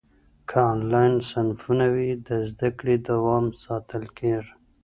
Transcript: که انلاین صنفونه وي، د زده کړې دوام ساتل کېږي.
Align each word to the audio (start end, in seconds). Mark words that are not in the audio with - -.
که 0.49 0.57
انلاین 0.71 1.13
صنفونه 1.29 1.85
وي، 1.93 2.09
د 2.27 2.29
زده 2.49 2.69
کړې 2.77 2.95
دوام 3.09 3.45
ساتل 3.63 4.03
کېږي. 4.17 4.53